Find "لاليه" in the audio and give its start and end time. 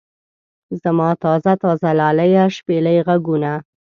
1.99-2.45